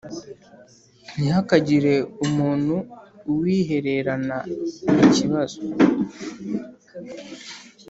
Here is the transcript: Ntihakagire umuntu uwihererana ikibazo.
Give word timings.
Ntihakagire 1.15 1.93
umuntu 2.25 2.75
uwihererana 3.33 4.37
ikibazo. 5.05 5.59